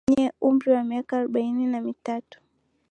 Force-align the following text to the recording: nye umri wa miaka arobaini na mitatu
nye 0.11 0.25
umri 0.47 0.67
wa 0.75 0.81
miaka 0.89 1.11
arobaini 1.17 1.63
na 1.71 1.79
mitatu 1.87 2.35